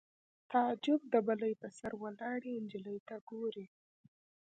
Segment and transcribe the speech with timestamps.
[0.51, 3.65] تعجب د بلۍ په سر ولاړې نجلۍ ته ګوري